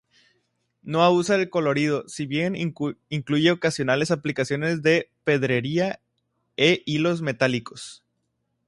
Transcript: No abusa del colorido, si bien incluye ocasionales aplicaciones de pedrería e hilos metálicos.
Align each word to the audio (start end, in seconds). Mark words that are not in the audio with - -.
No 0.81 1.03
abusa 1.03 1.37
del 1.37 1.51
colorido, 1.51 2.07
si 2.09 2.25
bien 2.25 2.55
incluye 2.55 3.51
ocasionales 3.51 4.09
aplicaciones 4.09 4.81
de 4.81 5.11
pedrería 5.25 5.99
e 6.57 6.81
hilos 6.87 7.21
metálicos. 7.21 8.03